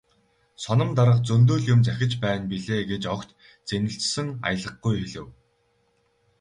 "Соном 0.63 0.93
дарга 0.99 1.21
зөндөө 1.29 1.57
л 1.63 1.67
юм 1.73 1.81
захиж 1.89 2.11
байна 2.23 2.45
билээ" 2.51 2.81
гэж 2.91 3.03
огт 3.15 3.29
зэмлэсэн 3.67 4.27
аялгагүй 4.49 4.95
хэлэв. 5.01 5.27